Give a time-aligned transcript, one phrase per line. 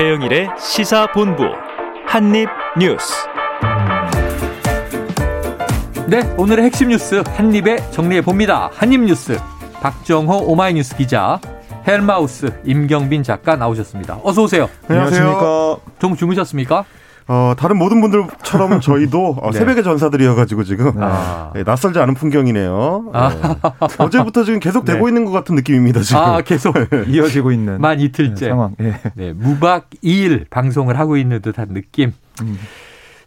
[0.00, 1.44] 최영일의 시사본부
[2.06, 3.12] 한입뉴스.
[6.06, 8.70] 네, 오늘의 핵심 뉴스 한입에 정리해 봅니다.
[8.72, 9.38] 한입뉴스
[9.82, 11.38] 박정호 오마이뉴스 기자,
[11.86, 14.20] 헬마우스 임경빈 작가 나오셨습니다.
[14.22, 14.70] 어서 오세요.
[14.88, 15.76] 안녕하십니까.
[15.98, 16.86] 좀 주무셨습니까?
[17.32, 19.58] 어, 다른 모든 분들처럼 저희도 어, 네.
[19.60, 21.52] 새벽의 전사들이어가지고 지금 아.
[21.54, 23.10] 네, 낯설지 않은 풍경이네요.
[23.12, 23.28] 아.
[23.28, 23.94] 네.
[23.98, 25.10] 어제부터 지금 계속 되고 네.
[25.10, 26.00] 있는 것 같은 느낌입니다.
[26.00, 26.20] 지금.
[26.20, 26.74] 아, 계속
[27.06, 28.74] 이어지고 있는 만 이틀째 상황.
[28.80, 28.98] 예.
[29.14, 32.12] 네, 무박 2일 방송을 하고 있는 듯한 느낌.
[32.42, 32.58] 음.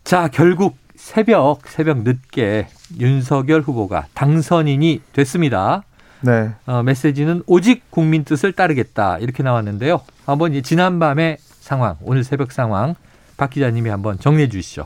[0.03, 2.67] 자, 결국 새벽 새벽 늦게
[2.99, 5.83] 윤석열 후보가 당선인이 됐습니다.
[6.19, 6.49] 네.
[6.65, 10.01] 어, 메시지는 오직 국민 뜻을 따르겠다 이렇게 나왔는데요.
[10.25, 12.95] 한번 이제 지난밤의 상황, 오늘 새벽 상황
[13.37, 14.85] 박 기자님이 한번 정리해 주시죠.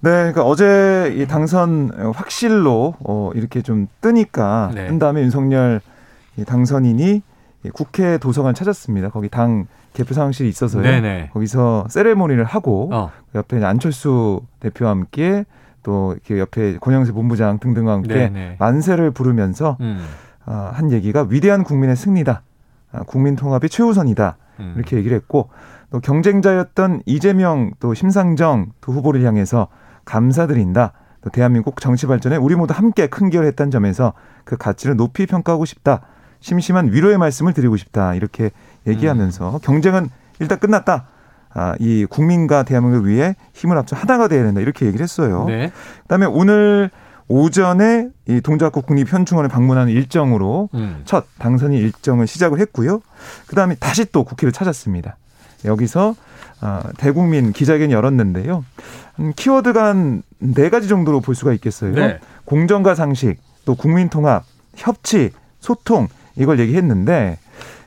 [0.00, 4.86] 네, 그러니까 어제 이 당선 확실로 어, 이렇게 좀 뜨니까 네.
[4.88, 5.80] 뜬 다음에 윤석열
[6.36, 7.22] 이 당선인이
[7.64, 9.08] 이 국회 도서관 찾았습니다.
[9.08, 10.82] 거기 당 개표 상황실이 있어서요.
[10.82, 11.30] 네네.
[11.32, 15.44] 거기서 세레모니를 하고 어, 옆에 안철수 대표와 함께
[15.82, 18.56] 또 옆에 권영세 본부장 등등과 함께 네네.
[18.58, 20.04] 만세를 부르면서 음,
[20.44, 22.42] 아, 한 얘기가 위대한 국민의 승리다.
[22.92, 24.36] 아, 국민 통합이 최우선이다.
[24.60, 24.74] 음.
[24.76, 25.48] 이렇게 얘기를 했고
[25.94, 29.68] 또 경쟁자였던 이재명 또 심상정 두 후보를 향해서
[30.04, 30.92] 감사드린다.
[31.20, 36.00] 또 대한민국 정치 발전에 우리 모두 함께 큰 기여했다는 점에서 그 가치를 높이 평가하고 싶다.
[36.40, 38.14] 심심한 위로의 말씀을 드리고 싶다.
[38.14, 38.50] 이렇게
[38.88, 41.06] 얘기하면서 경쟁은 일단 끝났다.
[41.50, 44.60] 아, 이 국민과 대한민국을 위해 힘을 합쳐 하나가 되어야 된다.
[44.60, 45.44] 이렇게 얘기를 했어요.
[45.46, 45.70] 네.
[46.02, 46.90] 그다음에 오늘
[47.28, 51.02] 오전에 이 동작구 국립현충원을 방문하는 일정으로 음.
[51.04, 53.00] 첫 당선인 일정을 시작을 했고요.
[53.46, 55.18] 그다음에 다시 또 국회를 찾았습니다.
[55.64, 56.14] 여기서
[56.62, 58.64] 어, 대국민 기자회견 열었는데요.
[59.20, 61.94] 음, 키워드가 한 네 가지 정도로 볼 수가 있겠어요.
[61.94, 62.18] 네.
[62.44, 64.44] 공정과 상식, 또 국민 통합,
[64.76, 67.38] 협치, 소통 이걸 얘기했는데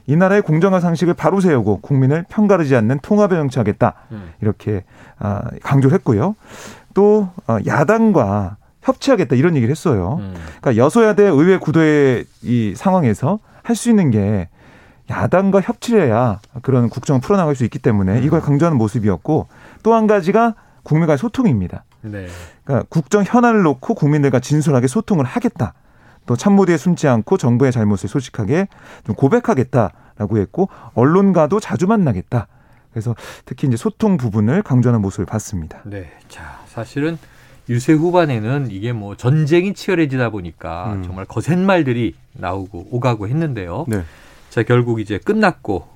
[0.08, 4.32] 이 나라의 공정과 상식을 바로 세우고 국민을 편가르지 않는 통합에 정치하겠다 음.
[4.42, 4.84] 이렇게
[5.20, 6.36] 아, 강조를 했고요.
[6.96, 10.18] 또 어, 야당과 협치하겠다 이런 얘기를 했어요.
[10.20, 10.34] 음.
[10.60, 14.48] 그러니까 여소야대 의회 구도의 이 상황에서 할 수 있는 게
[15.10, 19.48] 야당과 협치를 해야 그런 국정을 풀어나갈 수 있기 때문에 이걸 강조하는 모습이었고
[19.84, 21.84] 또 한 가지가 국민과의 소통입니다.
[22.02, 22.28] 네.
[22.64, 25.74] 그러니까 국정 현안을 놓고 국민들과 진솔하게 소통을 하겠다.
[26.26, 28.68] 또 참모디에 숨지 않고 정부의 잘못을 솔직하게
[29.06, 32.48] 좀 고백하겠다라고 했고 언론과도 자주 만나겠다.
[32.92, 35.80] 그래서 특히 이제 소통 부분을 강조하는 모습을 봤습니다.
[35.86, 36.12] 네.
[36.28, 37.18] 자, 사실은
[37.70, 41.04] 유세 후반에는 이게 뭐 전쟁이 치열해지다 보니까 음.
[41.04, 43.86] 정말 거센 말들이 나오고 오가고 했는데요.
[43.88, 44.04] 네.
[44.50, 45.88] 자, 결국 이제 끝났고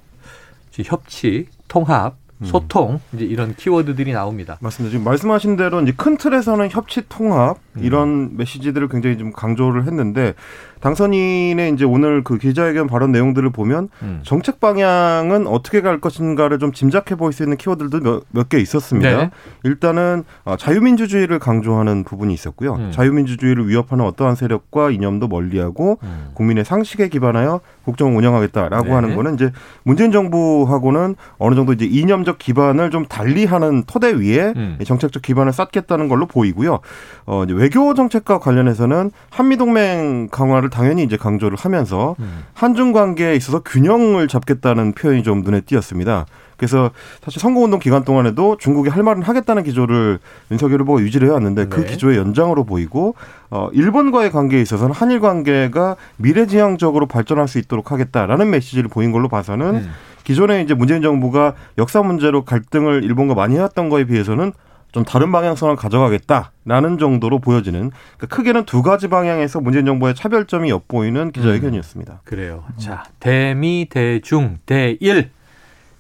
[0.72, 2.46] 이제 협치, 통합, 음.
[2.46, 4.58] 소통 이제 이런 키워드들이 나옵니다.
[4.62, 4.92] 맞습니다.
[4.92, 7.71] 지금 말씀하신 대로 이제 큰 틀에서는 협치 통합 음.
[7.78, 10.34] 이런 메시지들을 굉장히 좀 강조를 했는데
[10.82, 14.20] 당선인의 이제 오늘 그 기자회견 발언 내용들을 보면 음.
[14.24, 19.10] 정책 방향은 어떻게 갈 것인가를 좀 짐작해 볼수 있는 키워드들도 몇 개 있었습니다.
[19.18, 19.30] 네.
[19.64, 22.74] 일단은 어, 자유민주주의를 강조하는 부분이 있었고요.
[22.76, 22.92] 음.
[22.92, 26.32] 자유민주주의를 위협하는 어떠한 세력과 이념도 멀리하고 음.
[26.34, 28.92] 국민의 상식에 기반하여 국정을 운영하겠다라고 네.
[28.92, 29.52] 하는 거는 이제
[29.84, 34.78] 문재인 정부하고는 어느 정도 이제 이념적 기반을 좀 달리하는 토대 위에 음.
[34.84, 36.80] 정책적 기반을 쌓겠다는 걸로 보이고요.
[37.26, 42.44] 어, 이제 외교 정책과 관련해서는 한미 동맹 강화를 당연히 이제 강조를 하면서 음.
[42.56, 46.26] 한중 관계에 있어서 균형을 잡겠다는 표현이 좀 눈에 띄었습니다.
[46.58, 46.90] 그래서
[47.24, 50.18] 사실 선거운동 기간 동안에도 중국이 할 말은 하겠다는 기조를
[50.50, 51.92] 윤석열 후보가 유지를 해왔는데 그 네.
[51.92, 53.14] 기조의 연장으로 보이고
[53.52, 59.76] 어, 일본과의 관계에 있어서는 한일 관계가 미래지향적으로 발전할 수 있도록 하겠다라는 메시지를 보인 걸로 봐서는
[59.76, 59.92] 음.
[60.24, 64.52] 기존에 이제 문재인 정부가 역사 문제로 갈등을 일본과 많이 해왔던 거에 비해서는
[64.92, 71.32] 좀 다른 방향성을 가져가겠다라는 정도로 보여지는 그러니까 크게는 두 가지 방향에서 문재인 정부의 차별점이 엿보이는
[71.32, 72.22] 기자회견이었습니다.
[72.26, 72.64] 그래요.
[72.78, 75.32] 자, 대미, 대중, 대일,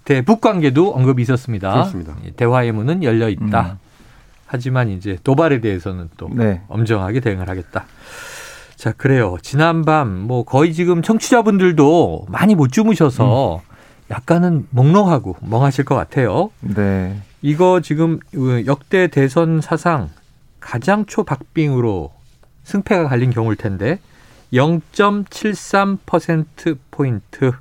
[0.03, 1.71] 대북 관계도 언급이 있었습니다.
[1.71, 2.15] 그렇습니다.
[2.25, 3.61] 예, 대화의 문은 열려 있다.
[3.61, 3.77] 음.
[4.45, 6.61] 하지만 이제 도발에 대해서는 또 네.
[6.67, 7.85] 엄정하게 대응을 하겠다.
[8.75, 9.37] 자, 그래요.
[9.41, 13.61] 지난밤 뭐 거의 지금 청취자분들도 많이 못 주무셔서
[14.11, 16.51] 약간은 몽롱하고 멍하실 것 같아요.
[16.59, 17.19] 네.
[17.41, 18.19] 이거 지금
[18.67, 20.09] 역대 대선 사상
[20.59, 22.11] 가장 초박빙으로
[22.63, 23.99] 승패가 갈린 경우일 텐데
[24.53, 27.51] 0.73% 포인트.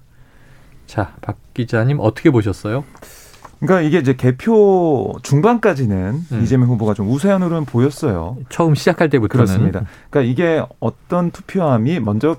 [0.86, 2.84] 자, 박 기자님 어떻게 보셨어요?
[3.60, 6.42] 그러니까 이게 이제 개표 중반까지는 음.
[6.42, 8.36] 이재명 후보가 좀 우세한 흐름 보였어요.
[8.48, 9.84] 처음 시작할 때부터는 그렇습니다.
[10.10, 12.34] 그러니까 이게 어떤 투표함이 먼저 예,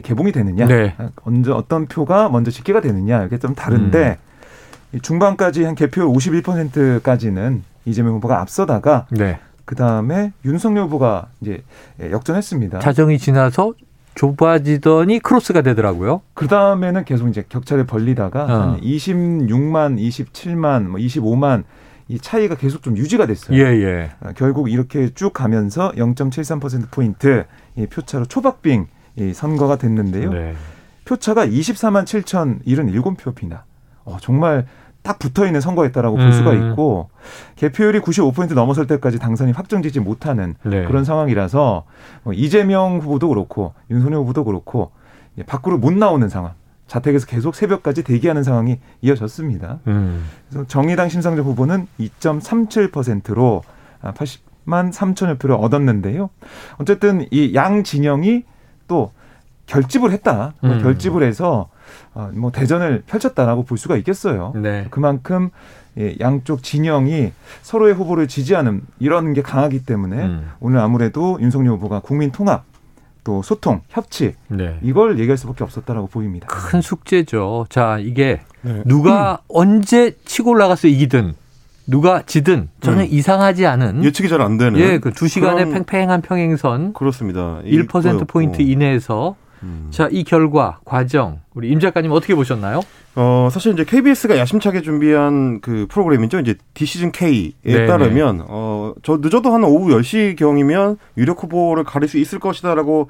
[0.00, 0.94] 개봉이 되느냐, 네.
[1.24, 4.96] 먼저 어떤 표가 먼저 집계가 되느냐 이게 좀 다른데 음.
[4.96, 9.38] 이 중반까지 한 개표 51%까지는 이재명 후보가 앞서다가 네.
[9.64, 11.62] 그 다음에 윤석열 후보가 이제
[12.00, 12.80] 예, 역전했습니다.
[12.80, 13.74] 자정이 지나서
[14.14, 16.20] 좁아지더니 크로스가 되더라고요.
[16.34, 18.46] 그 다음에는 계속 이제 격차를 벌리다가 어.
[18.46, 21.64] 한 26만, 27만, 뭐 25만
[22.08, 23.56] 이 차이가 계속 좀 유지가 됐어요.
[23.56, 24.10] 예, 예.
[24.20, 27.44] 어, 결국 이렇게 쭉 가면서 0.73% 포인트
[27.76, 28.86] 이 표차로 초박빙
[29.16, 30.30] 이 선거가 됐는데요.
[30.32, 30.54] 네.
[31.04, 33.62] 표차가 24만 7,077표입니다.
[34.04, 34.66] 어, 정말
[35.02, 36.32] 딱 붙어 있는 선거였다라고 볼 음.
[36.32, 37.10] 수가 있고
[37.56, 40.84] 개표율이 95% 넘어설 때까지 당선이 확정되지 못하는 네.
[40.84, 41.84] 그런 상황이라서
[42.24, 44.92] 어, 이재명 후보도 그렇고 윤석열 후보도 그렇고
[45.34, 46.52] 이제 밖으로 못 나오는 상황.
[46.86, 49.78] 자택에서 계속 새벽까지 대기하는 상황이 이어졌습니다.
[49.86, 50.26] 음.
[50.50, 53.62] 그래서 정의당 심상정 후보는 2.37%로
[54.02, 56.28] 80만 3천여 표를 얻었는데요.
[56.78, 58.44] 어쨌든 이 양 진영이
[58.86, 59.12] 또
[59.66, 60.54] 결집을 했다.
[60.60, 60.82] 뭐 음.
[60.82, 61.68] 결집을 해서
[62.14, 64.52] 어, 뭐 대전을 펼쳤다라고 볼 수가 있겠어요.
[64.56, 64.86] 네.
[64.90, 65.50] 그만큼
[65.98, 67.32] 예, 양쪽 진영이
[67.62, 70.50] 서로의 후보를 지지하는 이런 게 강하기 때문에 음.
[70.60, 72.64] 오늘 아무래도 윤석열 후보가 국민 통합
[73.24, 74.78] 또 소통, 협치 네.
[74.82, 76.48] 이걸 얘기할 수밖에 없었다라고 보입니다.
[76.48, 77.66] 큰 숙제죠.
[77.68, 78.82] 자, 이게 네.
[78.84, 81.34] 누가 언제 치고 올라가서 이기든
[81.92, 83.08] 누가 지든 전혀 음.
[83.10, 84.78] 이상하지 않은 예측이 잘 안 되는.
[84.80, 87.60] 예, 그두 시간의 그런- 팽팽한 평행선 그렇습니다.
[87.66, 88.62] 1% 포인트 이거였고.
[88.72, 89.88] 이내에서 음.
[89.90, 92.80] 자, 이 결과 과정 우리 임 작가님 어떻게 보셨나요?
[93.14, 96.40] 어, 사실 이제 KBS가 야심차게 준비한 그 프로그램이죠.
[96.40, 97.86] 이제 디시즌 K에 네네.
[97.86, 103.08] 따르면, 어, 저 늦어도 한 오후 10시 경이면 유력 후보를 가릴 수 있을 것이다라고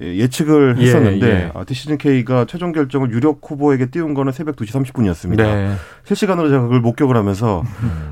[0.00, 1.50] 예, 예측을 예, 했었는데, 예.
[1.54, 5.36] 아, 디시즌 K가 최종 결정을 유력 후보에게 띄운 거는 새벽 2시 30분이었습니다.
[5.36, 5.74] 네.
[6.04, 7.62] 실시간으로 제가 그걸 목격을 하면서,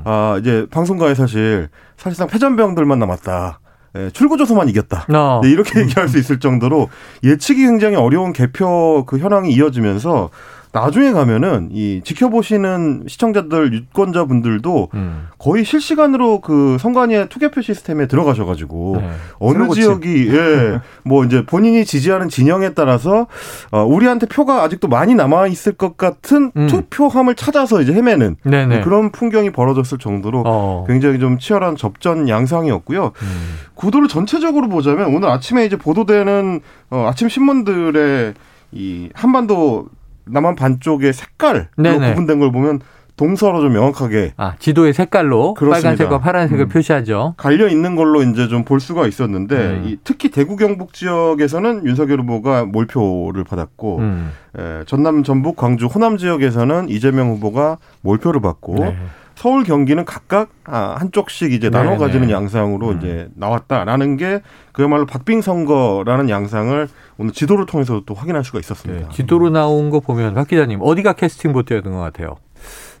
[0.05, 3.59] 아, 이제 방송가에 사실 사실상 패전병들만 남았다.
[3.95, 5.05] 예, 출구 조서만 이겼다.
[5.13, 5.41] 어.
[5.43, 6.89] 네, 이렇게 얘기할 수 있을 정도로
[7.23, 10.29] 예측이 굉장히 어려운 개표 그 현황이 이어지면서
[10.73, 15.27] 나중에 가면은 이 지켜보시는 시청자들 유권자 분들도 음.
[15.37, 19.09] 거의 실시간으로 그 선관위의 투개표 시스템에 들어가셔가지고 네.
[19.39, 19.63] 어느.
[19.73, 23.27] 지역이 예 뭐 이제 본인이 지지하는 진영에 따라서
[23.71, 26.67] 어 우리한테 표가 아직도 많이 남아 있을 것 같은 음.
[26.67, 28.81] 투표함을 찾아서 이제 헤매는 네네.
[28.81, 30.85] 그런 풍경이 벌어졌을 정도로 어.
[30.87, 33.05] 굉장히 좀 치열한 접전 양상이었고요.
[33.05, 33.55] 음.
[33.75, 38.33] 구도를 전체적으로 보자면 오늘 아침에 이제 보도되는 어, 아침 신문들의
[38.71, 39.87] 이 한반도
[40.25, 42.09] 남한 반쪽의 색깔로 네네.
[42.09, 42.79] 구분된 걸 보면
[43.15, 45.89] 동서로 좀 명확하게 아, 지도의 색깔로 그렇습니다.
[45.89, 46.69] 빨간색과 파란색을 음.
[46.69, 47.35] 표시하죠.
[47.37, 49.83] 갈려 있는 걸로 이제 좀 볼 수가 있었는데 음.
[49.85, 54.31] 이 특히 대구 경북 지역에서는 윤석열 후보가 몰표를 받았고 음.
[54.57, 58.97] 에, 전남 전북 광주 호남 지역에서는 이재명 후보가 몰표를 받고 네.
[59.35, 61.97] 서울 경기는 각각 아, 한쪽씩 이제 나눠 네네.
[61.97, 62.97] 가지는 양상으로 음.
[62.97, 64.41] 이제 나왔다라는 게
[64.71, 66.87] 그야말로 박빙 선거라는 양상을
[67.17, 68.59] 오늘 지도를 통해서 또 확인할 수가 네.
[68.61, 69.09] 있었습니다.
[69.09, 72.35] 지도로 나온 거 보면 박 기자님 어디가 캐스팅 보트였던 것 같아요.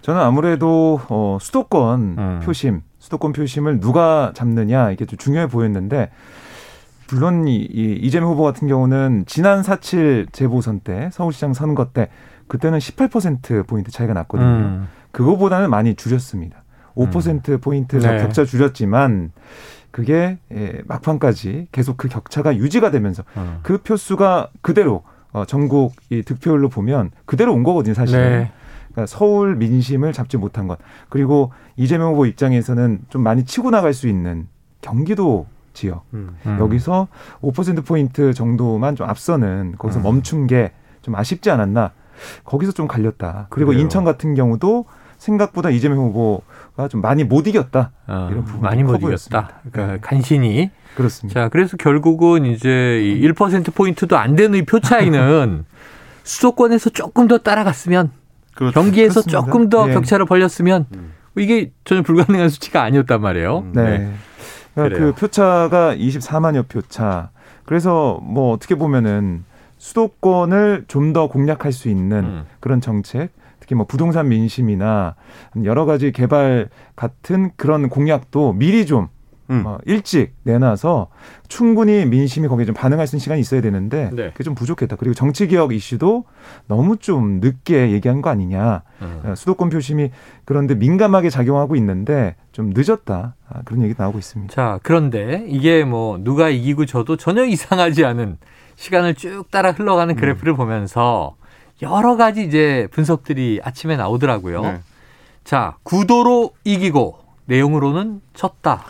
[0.01, 2.39] 저는 아무래도 어, 수도권 음.
[2.43, 6.09] 표심, 수도권 표심을 누가 잡느냐 이게 좀 중요해 보였는데
[7.09, 12.09] 물론 이, 이 이재명 후보 같은 경우는 지난 4.7 재보선 때 서울시장 선거 때
[12.47, 14.47] 그때는 18% 포인트 차이가 났거든요.
[14.47, 14.87] 음.
[15.13, 16.63] 그거보다는 많이 줄였습니다.
[16.95, 18.21] 5% 포인트가 네.
[18.21, 19.31] 격차 줄였지만
[19.89, 23.59] 그게 예, 막판까지 계속 그 격차가 유지가 되면서 어.
[23.63, 28.19] 그 표수가 그대로 어, 전국 이 득표율로 보면 그대로 온 거거든요, 사실.
[28.19, 28.51] 네.
[28.91, 30.77] 그러니까 서울 민심을 잡지 못한 것.
[31.09, 34.47] 그리고 이재명 후보 입장에서는 좀 많이 치고 나갈 수 있는
[34.81, 36.05] 경기도 지역.
[36.13, 36.35] 음.
[36.59, 37.07] 여기서
[37.41, 40.03] 5%포인트 정도만 좀 앞서는 거기서 음.
[40.03, 40.73] 멈춘 게
[41.03, 41.91] 좀 아쉽지 않았나.
[42.45, 43.47] 거기서 좀 갈렸다.
[43.49, 43.81] 그리고 그래요.
[43.81, 44.85] 인천 같은 경우도
[45.23, 47.91] 생각보다 이재명 후보가 좀 많이 못 이겼다.
[48.07, 48.97] 어, 이런 부분이 많이 못.
[48.97, 49.61] 이겼다.
[49.71, 50.69] 그러니까 간신히.
[50.95, 51.41] 그렇습니다.
[51.41, 55.65] 자, 그래서 결국은 이제 이1% 포인트도 안 되는 이표 차이는
[56.23, 58.11] 수도권에서 조금 더 따라갔으면
[58.53, 58.73] 그렇죠.
[58.73, 59.39] 경기에서 그렇습니다.
[59.39, 59.93] 조금 더 예.
[59.93, 61.13] 격차를 벌렸으면 음.
[61.37, 63.59] 이게 전혀 불가능한 수치가 아니었단 말이에요.
[63.59, 63.71] 음.
[63.73, 64.13] 네.
[64.73, 65.13] 그러니까 그래요.
[65.13, 67.29] 그 표차가 24만여 표차.
[67.65, 69.45] 그래서 뭐 어떻게 보면은
[69.77, 72.45] 수도권을 좀 더 공략할 수 있는 음.
[72.59, 73.31] 그런 정책,
[73.73, 75.15] 특히 뭐 부동산 민심이나
[75.63, 79.09] 여러 가지 개발 같은 그런 공약도 미리 좀
[79.49, 79.63] 음.
[79.65, 81.09] 어, 일찍 내놔서
[81.49, 84.29] 충분히 민심이 거기에 좀 반응할 수 있는 시간이 있어야 되는데 네.
[84.31, 84.95] 그게 좀 부족했다.
[84.95, 86.23] 그리고 정치 개혁 이슈도
[86.67, 88.83] 너무 좀 늦게 얘기한 거 아니냐.
[89.01, 89.21] 음.
[89.25, 90.11] 어, 수도권 표심이
[90.45, 93.35] 그런데 민감하게 작용하고 있는데 좀 늦었다.
[93.49, 94.53] 아, 그런 얘기 나오고 있습니다.
[94.53, 98.37] 자, 그런데 이게 뭐 누가 이기고 져도 전혀 이상하지 않은
[98.75, 101.35] 시간을 쭉 따라 흘러가는 그래프를 보면서
[101.83, 104.61] 여러 가지 이제 분석들이 아침에 나오더라고요.
[104.61, 104.79] 네.
[105.43, 108.83] 자, 구도로 이기고 내용으로는 졌다.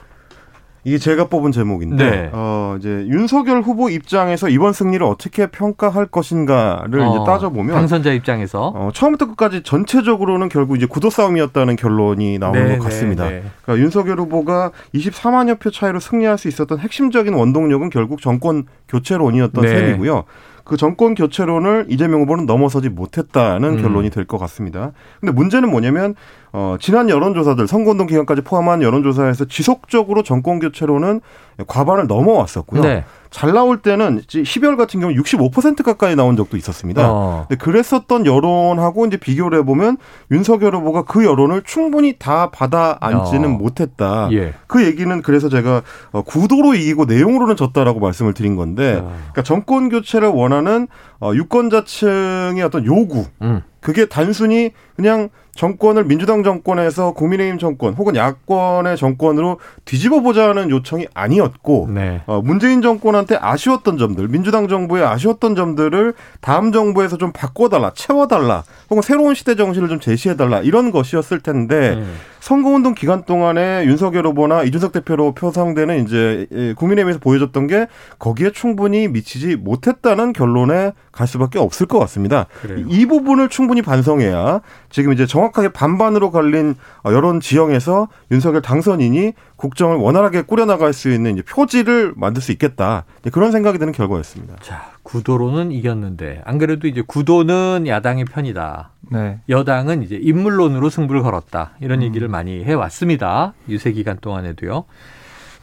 [0.86, 2.30] 이게 제가 뽑은 제목인데 네.
[2.34, 8.12] 어 이제 윤석열 후보 입장에서 이번 승리를 어떻게 평가할 것인가를 어, 이제 따져 보면 당선자
[8.12, 13.30] 입장에서 어, 처음부터 끝까지 전체적으로는 결국 이제 구도 싸움이었다는 결론이 나오는 네, 것 같습니다.
[13.30, 13.44] 네, 네.
[13.62, 19.70] 그러니까 윤석열 후보가 24만여 표 차이로 승리할 수 있었던 핵심적인 원동력은 결국 정권 교체론이었던 네.
[19.70, 20.26] 셈이고요.
[20.64, 23.82] 그 정권 교체론을 이재명 후보는 넘어서지 못했다는 음.
[23.82, 24.92] 결론이 될 것 같습니다.
[25.20, 26.16] 근데 문제는 뭐냐면
[26.54, 31.20] 어, 지난 여론조사들 선거운동 기간까지 포함한 여론조사에서 지속적으로 정권 교체론은
[31.68, 32.82] 과반을 넘어왔었고요.
[32.82, 33.04] 네.
[33.34, 37.12] 잘 나올 때는 12월 같은 경우 65% 가까이 나온 적도 있었습니다.
[37.12, 37.46] 어.
[37.50, 39.98] 근데 그랬었던 여론하고 이제 비교를 해보면
[40.30, 43.58] 윤석열 후보가 그 여론을 충분히 다 받아 안지는 어.
[43.58, 44.30] 못했다.
[44.34, 44.54] 예.
[44.68, 49.12] 그 얘기는 그래서 제가 어, 구도로 이기고 내용으로는 졌다라고 말씀을 드린 건데, 어.
[49.32, 50.88] 그러니까 정권 교체를 원하는
[51.20, 53.64] 어, 유권자층의 어떤 요구, 음.
[53.84, 61.90] 그게 단순히 그냥 정권을 민주당 정권에서 국민의힘 정권 혹은 야권의 정권으로 뒤집어 보자는 요청이 아니었고
[61.94, 62.22] 네.
[62.26, 69.04] 어, 문재인 정권한테 아쉬웠던 점들, 민주당 정부에 아쉬웠던 점들을 다음 정부에서 좀 바꿔달라, 채워달라, 혹은
[69.04, 72.16] 새로운 시대 정신을 좀 제시해달라 이런 것이었을 텐데 음.
[72.44, 77.88] 선거운동 기간 동안에 윤석열 후보나 이준석 대표로 표상되는 이제 예, 국민의힘에서 보여줬던 게
[78.20, 82.48] 거기에 충분히 미치지 못했다는 결론에 갈 수밖에 없을 것 같습니다.
[82.62, 82.86] 그래요.
[82.90, 84.60] 이 부분을 충분히 반성해야
[84.90, 91.36] 지금 이제 정확하게 반반으로 갈린 어, 여론 지형에서 윤석열 당선인이 국정을 원활하게 꾸려나갈 수 있는
[91.36, 93.06] 이제 표지를 만들 수 있겠다.
[93.32, 94.58] 그런 생각이 드는 결과였습니다.
[94.62, 98.93] 자, 구도로는 이겼는데 안 그래도 이제 구도는 야당의 편이다.
[99.14, 99.40] 네.
[99.48, 101.72] 여당은 이제 인물론으로 승부를 걸었다.
[101.80, 102.04] 이런 음.
[102.04, 103.54] 얘기를 많이 해왔습니다.
[103.70, 104.86] 유세 기간 동안에도요.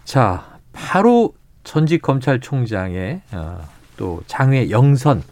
[0.05, 3.59] 자, 바로 전직 검찰총장의 어,
[3.97, 5.23] 또 장외 영선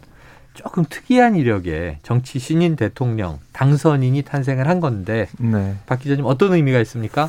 [0.53, 5.77] 조금 특이한 이력의 정치 신인 대통령 당선인이 탄생을 한 건데 네.
[5.87, 7.29] 박 기자님 어떤 의미가 있습니까?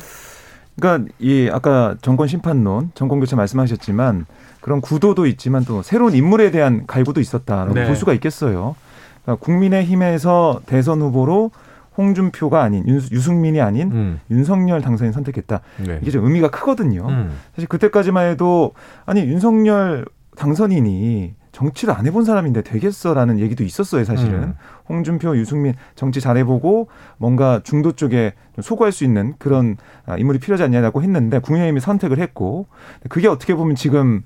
[0.76, 4.26] 그러니까 이 아까 정권 심판론, 정권 교체 말씀하셨지만
[4.60, 7.86] 그런 구도도 있지만 또 새로운 인물에 대한 갈구도 있었다라고 네.
[7.86, 8.74] 볼 수가 있겠어요.
[9.22, 11.50] 그러니까 국민의힘에서 대선 후보로
[11.96, 14.20] 홍준표가 아닌 윤, 유승민이 아닌 음.
[14.30, 15.60] 윤석열 당선인 선택했다.
[15.86, 15.98] 네.
[16.00, 17.06] 이게 좀 의미가 크거든요.
[17.08, 17.32] 음.
[17.54, 18.72] 사실 그때까지만 해도
[19.06, 24.54] 아니 윤석열 당선인이 정치를 안 해본 사람인데 되겠어라는 얘기도 있었어요 사실은 음.
[24.88, 30.62] 홍준표 유승민 정치 잘해보고 뭔가 중도 쪽에 좀 소구할 수 있는 그런 아, 인물이 필요하지
[30.62, 32.66] 않냐라고 했는데 국민의힘이 선택을 했고
[33.08, 34.22] 그게 어떻게 보면 지금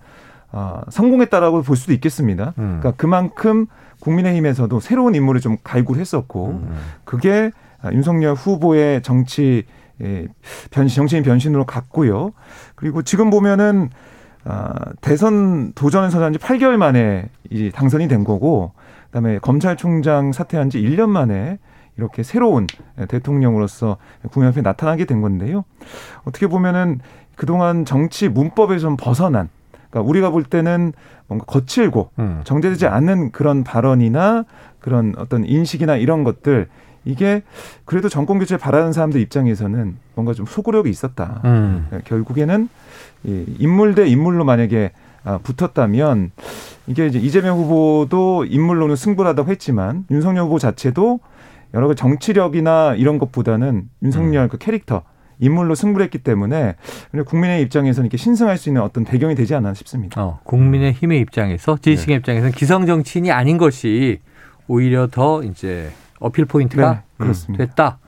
[0.56, 2.54] 아, 성공했다라고 볼 수도 있겠습니다.
[2.58, 2.78] 음.
[2.80, 3.66] 그러니까 그만큼
[4.00, 6.76] 국민의힘에서도 새로운 인물을 좀 갈구를 했었고 음.
[7.04, 7.50] 그게
[7.82, 9.64] 아, 윤석열 후보의 정치
[10.00, 10.26] 예,
[10.70, 12.32] 변신 정치인 변신으로 갔고요.
[12.76, 13.90] 그리고 지금 보면은
[14.44, 18.72] 아, 대선 도전에서 한지 8개월 만에 이 당선이 된 거고
[19.06, 21.58] 그다음에 검찰총장 사퇴한 지 1년 만에
[21.96, 22.66] 이렇게 새로운
[23.08, 23.96] 대통령으로서
[24.30, 25.64] 국민 앞에 나타나게 된 건데요.
[26.24, 27.00] 어떻게 보면은
[27.34, 29.48] 그동안 정치 문법에 좀 벗어난
[29.94, 30.92] 그러니까 우리가 볼 때는
[31.28, 32.40] 뭔가 거칠고 음.
[32.42, 34.44] 정제되지 않는 그런 발언이나
[34.80, 36.66] 그런 어떤 인식이나 이런 것들
[37.04, 37.42] 이게
[37.84, 41.40] 그래도 정권 교체 바라는 사람들 입장에서는 뭔가 좀 소구력이 있었다.
[41.44, 41.86] 음.
[42.04, 42.68] 결국에는
[43.24, 44.90] 이 인물 대 인물로 만약에
[45.22, 46.32] 아, 붙었다면
[46.86, 51.20] 이게 이제 이재명 후보도 인물로는 승부하다고 했지만 윤석열 후보 자체도
[51.72, 55.02] 여러 가지 정치력이나 이런 것보다는 윤석열 그 캐릭터
[55.38, 56.76] 인물로 승부를 했기 때문에
[57.26, 60.22] 국민의 입장에서는 이렇게 신승할 수 있는 어떤 배경이 되지 않나 싶습니다.
[60.22, 64.20] 어, 국민의 힘의 입장에서 지지층의 입장에서는 기성 정치인이 아닌 것이
[64.66, 67.64] 오히려 더 이제 어필 포인트가 네, 그렇습니다.
[67.66, 67.98] 됐다.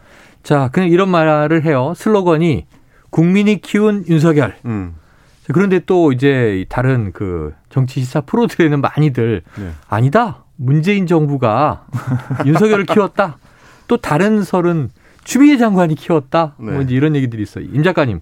[0.42, 1.92] 자, 그냥 이런 말을 해요.
[1.96, 2.66] 슬로건이
[3.10, 4.56] 국민이 키운 윤석열.
[4.64, 4.94] 음.
[5.44, 9.70] 자, 그런데 또 이제 다른 그 정치 시사 프로들에는 많이들 네.
[9.88, 10.44] 아니다.
[10.56, 11.86] 문재인 정부가
[12.46, 13.38] 윤석열을 키웠다.
[13.88, 14.90] 또 다른 설은
[15.26, 16.54] 추미애 장관이 키웠다.
[16.56, 16.82] 뭐 네.
[16.84, 17.64] 이제 이런 얘기들이 있어요.
[17.72, 18.20] 임 작가님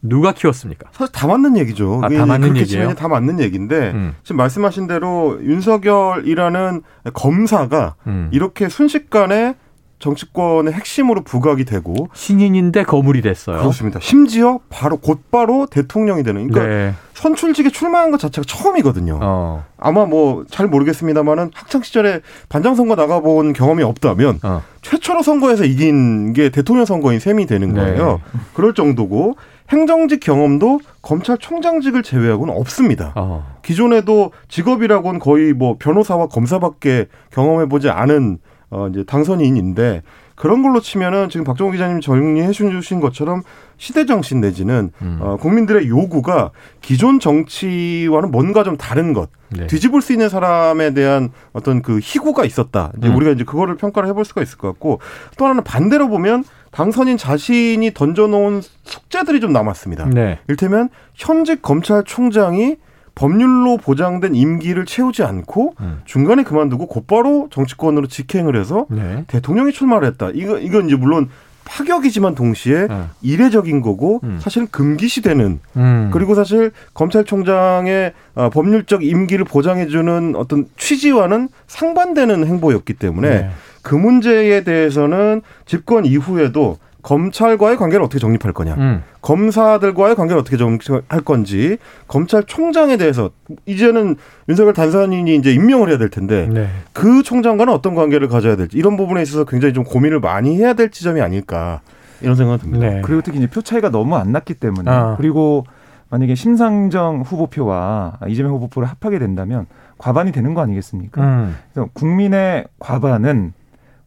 [0.00, 0.88] 누가 키웠습니까?
[0.92, 2.00] 사실 다 맞는 얘기죠.
[2.02, 2.94] 아, 다 맞는 얘기예요?
[2.94, 4.14] 다 맞는 얘기인데 음.
[4.22, 6.82] 지금 말씀하신 대로 윤석열이라는
[7.12, 8.30] 검사가 음.
[8.32, 9.54] 이렇게 순식간에
[9.98, 13.58] 정치권의 핵심으로 부각이 되고 신인인데 거물이 됐어요.
[13.58, 13.98] 그렇습니다.
[14.00, 16.94] 심지어 바로 곧바로 대통령이 되는 그러니까 네.
[17.14, 19.18] 선출직에 출마한 것 자체가 처음이거든요.
[19.22, 19.64] 어.
[19.78, 24.62] 아마 뭐 잘 모르겠습니다만은 학창 시절에 반장 선거 나가본 경험이 없다면 어.
[24.82, 27.80] 최초로 선거에서 이긴 게 대통령 선거인 셈이 되는 네.
[27.80, 28.20] 거예요.
[28.54, 29.36] 그럴 정도고
[29.70, 33.12] 행정직 경험도 검찰총장직을 제외하고는 없습니다.
[33.16, 33.56] 어.
[33.62, 38.38] 기존에도 직업이라고는 거의 뭐 변호사와 검사밖에 경험해 보지 않은
[38.70, 40.02] 어 이제 당선인인데
[40.34, 43.42] 그런 걸로 치면은 지금 박정호 기자님 정리해 주신 것처럼
[43.78, 45.18] 시대 정신 내지는 음.
[45.20, 49.66] 어 국민들의 요구가 기존 정치와는 뭔가 좀 다른 것 네.
[49.66, 52.92] 뒤집을 수 있는 사람에 대한 어떤 그 희구가 있었다.
[52.98, 53.16] 이제 음.
[53.16, 55.00] 우리가 이제 그거를 평가를 해볼 수가 있을 것 같고
[55.38, 60.06] 또 하나는 반대로 보면 당선인 자신이 던져놓은 숙제들이 좀 남았습니다.
[60.06, 60.38] 네.
[60.48, 62.76] 일테면 현직 검찰총장이
[63.16, 66.02] 법률로 보장된 임기를 채우지 않고 음.
[66.04, 69.24] 중간에 그만두고 곧바로 정치권으로 직행을 해서 네.
[69.26, 70.30] 대통령이 출마를 했다.
[70.34, 71.28] 이거 이건 이제 물론
[71.64, 73.08] 파격이지만 동시에 어.
[73.22, 74.38] 이례적인 거고 음.
[74.40, 76.10] 사실은 금기시되는 음.
[76.12, 83.50] 그리고 사실 검찰총장의 어, 법률적 임기를 보장해주는 어떤 취지와는 상반되는 행보였기 때문에 네.
[83.82, 89.02] 그 문제에 대해서는 집권 이후에도 검찰과의 관계를 어떻게 정립할 거냐, 음.
[89.22, 93.30] 검사들과의 관계를 어떻게 정립할 건지, 검찰총장에 대해서
[93.64, 94.16] 이제는
[94.48, 96.66] 윤석열 단선인이 이제 임명을 해야 될 텐데 네.
[96.92, 100.90] 그 총장과는 어떤 관계를 가져야 될지 이런 부분에 있어서 굉장히 좀 고민을 많이 해야 될
[100.90, 101.80] 지점이 아닐까
[102.22, 102.88] 이런 생각이 듭니다.
[102.88, 103.02] 네.
[103.04, 105.14] 그리고 특히 이제 표 차이가 너무 안 났기 때문에 아.
[105.16, 105.64] 그리고
[106.10, 111.22] 만약에 심상정 후보표와 이재명 후보표를 합하게 된다면 과반이 되는 거 아니겠습니까?
[111.22, 111.56] 음.
[111.72, 113.52] 그래서 국민의 과반은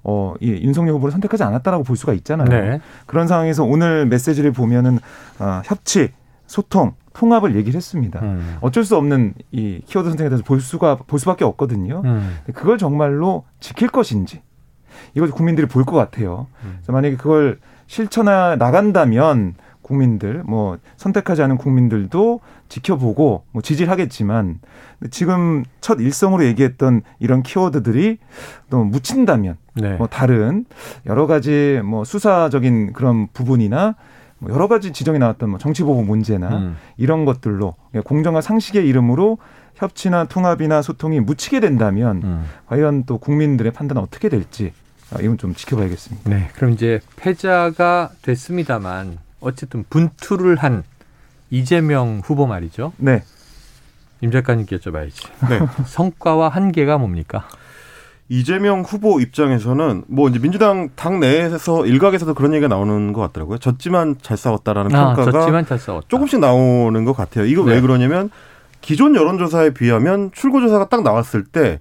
[0.03, 2.47] 어, 이 윤석열 후보를 선택하지 않았다라고 볼 수가 있잖아요.
[2.47, 2.81] 네.
[3.05, 4.99] 그런 상황에서 오늘 메시지를 보면은
[5.39, 6.11] 어, 협치,
[6.47, 8.19] 소통, 통합을 얘기를 했습니다.
[8.21, 8.57] 음.
[8.61, 12.01] 어쩔 수 없는 이 키워드 선택에 대해서 볼 수가 볼 수밖에 없거든요.
[12.05, 12.37] 음.
[12.53, 14.41] 그걸 정말로 지킬 것인지
[15.15, 16.47] 이걸 국민들이 볼 것 같아요.
[16.63, 16.75] 음.
[16.77, 19.55] 그래서 만약에 그걸 실천해 나간다면
[19.89, 24.59] 국민들 뭐 선택하지 않은 국민들도 지켜보고 뭐 지지를 하겠지만
[25.09, 28.19] 지금 첫 일성으로 얘기했던 이런 키워드들이
[28.69, 29.95] 또 묻힌다면 네.
[29.95, 30.65] 뭐 다른
[31.07, 33.95] 여러 가지 뭐 수사적인 그런 부분이나
[34.37, 36.77] 뭐 여러 가지 지적이 나왔던 뭐 정치보복 문제나 음.
[36.97, 37.73] 이런 것들로
[38.05, 39.39] 공정과 상식의 이름으로
[39.75, 42.45] 협치나 통합이나 소통이 묻히게 된다면 음.
[42.67, 44.71] 과연 또 국민들의 판단은 어떻게 될지
[45.11, 46.29] 아, 이건 좀 지켜봐야겠습니다.
[46.29, 46.49] 네.
[46.53, 50.83] 그럼 이제 패자가 됐습니다만 어쨌든 분투를 한
[51.49, 52.93] 이재명 후보 말이죠.
[52.97, 53.23] 네.
[54.21, 55.27] 임 작가님께 여쭤봐야지.
[55.49, 55.59] 네.
[55.85, 57.47] 성과와 한계가 뭡니까?
[58.31, 63.57] 이재명 후보 입장에서는 뭐 이제 민주당 당 내에서 일각에서도 그런 얘기가 나오는 것 같더라고요.
[63.57, 66.07] 졌지만 잘 싸웠다라는 아, 평가가 잘 싸웠다.
[66.09, 67.45] 조금씩 나오는 것 같아요.
[67.45, 67.73] 이거 네.
[67.73, 68.29] 왜 그러냐면
[68.81, 71.79] 기존 여론조사에 비하면 출구조사가 딱 나왔을 때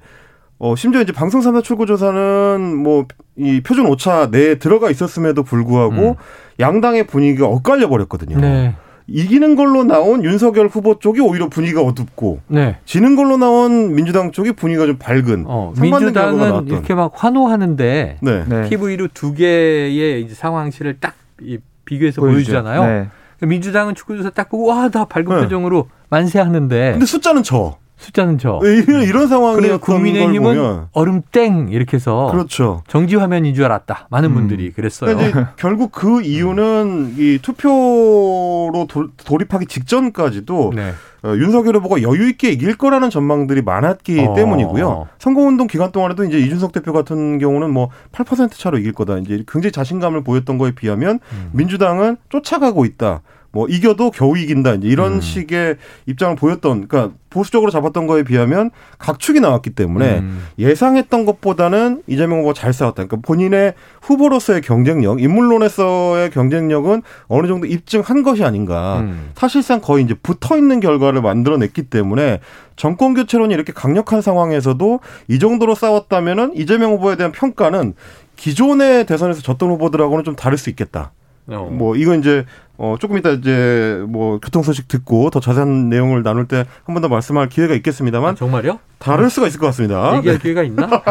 [0.59, 3.07] 어, 심지어 이제 방송 3사 출구조사는 뭐
[3.41, 6.15] 이 표준 오차 내에 들어가 있었음에도 불구하고 음.
[6.59, 8.37] 양당의 분위기가 엇갈려 버렸거든요.
[8.41, 8.75] 네.
[9.07, 12.79] 이기는 걸로 나온 윤석열 후보 쪽이 오히려 분위기가 어둡고 네.
[12.85, 16.67] 지는 걸로 나온 민주당 쪽이 분위기가 좀 밝은 어, 민주당은.
[16.67, 18.45] 이렇게 막 환호하는데 네.
[18.49, 18.69] 네.
[18.69, 22.51] TV로 두 개의 이제 상황실을 딱 이- 비교해서 보여주죠.
[22.61, 23.09] 보여주잖아요.
[23.41, 23.47] 네.
[23.47, 25.43] 민주당은 축구조사 딱 보고 와 다 밝은 네.
[25.43, 27.77] 표정으로 만세하는데 근데 숫자는 저.
[27.99, 28.61] 숫자는 저.
[28.63, 32.83] 이런, 이런 상황이었던 국민의힘은 보면 얼음 땡 이렇게 해서 그렇죠.
[32.89, 34.07] 정지 화면인 줄 알았다.
[34.11, 34.35] 많은 음.
[34.35, 35.17] 분들이 그랬어요.
[35.17, 40.93] 그러니까 결국 그 이유는 이 투표로 도, 돌입하기 직전까지도 네.
[41.25, 44.35] 어, 윤석열 후보가 여유 있게 이길 거라는 전망들이 많았기 어.
[44.35, 45.09] 때문이고요.
[45.19, 49.19] 선거운동 기간 동안에도 이제 이준석 대표 같은 경우는 뭐 8% 차로 이길 거다.
[49.19, 51.51] 이제 굉장히 자신감을 보였던 거에 비하면 음.
[51.53, 53.23] 민주당은 쫓아가고 있다.
[53.51, 54.75] 뭐 이겨도 겨우 이긴다.
[54.75, 55.21] 이제 이런 음.
[55.21, 60.47] 식의 입장을 보였던 그러니까 보수적으로 잡았던 거에 비하면 각축이 나왔기 때문에 음.
[60.59, 63.07] 예상했던 것보다는 이재명 후보가 잘 싸웠다.
[63.07, 69.01] 그러니까 본인의 후보로서의 경쟁력, 인물론에서의 경쟁력은 어느 정도 입증한 것이 아닌가.
[69.01, 69.31] 음.
[69.35, 72.41] 사실상 거의 이제 붙어 있는 결과를 만들어냈기 때문에
[72.77, 77.95] 정권 교체론이 이렇게 강력한 상황에서도 이 정도로 싸웠다면은 이재명 후보에 대한 평가는
[78.37, 81.13] 기존의 대선에서 졌던 후보들하고는 좀 다를 수 있겠다.
[81.49, 81.69] 어.
[81.73, 82.45] 뭐 이거 이제
[82.81, 87.03] 어 조금 이따 이제 뭐 교통 소식 듣고 더 자세한 내용을 나눌 때 한 번
[87.03, 88.79] 더 말씀할 기회가 아, 있겠습니다만 정말요?
[88.99, 90.17] 다를 수가 있을 것 같습니다.
[90.19, 90.87] 얘기할 기회가 있나?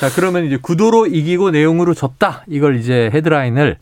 [0.00, 2.44] 자, 그러면 이제 구도로 이기고 내용으로 졌다.
[2.48, 3.76] 이걸 이제 헤드라인을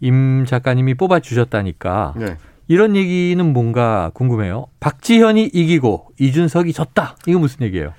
[0.00, 2.36] 임 작가님이 뽑아 주셨다니까 네.
[2.68, 4.66] 이런 얘기는 뭔가 궁금해요.
[4.80, 7.16] 박지현이 이기고 이준석이 졌다.
[7.26, 7.92] 이거 무슨 얘기예요?